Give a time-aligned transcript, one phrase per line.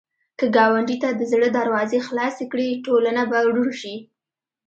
[0.37, 3.95] که ګاونډي ته د زړه دروازې خلاصې کړې، ټولنه به روڼ شي